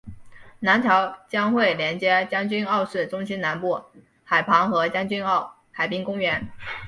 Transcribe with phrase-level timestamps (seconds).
[0.61, 3.79] 南桥将会连接将军澳市中心南部
[4.23, 6.49] 海旁和将军澳海滨公园。